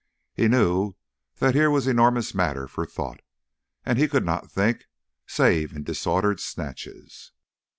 [0.33, 0.95] He knew
[1.35, 3.19] that here was enormous matter for thought,
[3.85, 4.85] and he could not think
[5.27, 7.33] save in disordered snatches.